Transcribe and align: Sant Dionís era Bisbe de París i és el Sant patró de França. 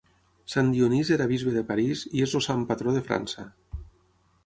Sant 0.53 0.71
Dionís 0.75 1.11
era 1.17 1.27
Bisbe 1.33 1.53
de 1.59 1.63
París 1.73 2.03
i 2.19 2.25
és 2.29 2.35
el 2.41 2.47
Sant 2.49 2.67
patró 2.73 2.99
de 2.99 3.07
França. 3.11 3.51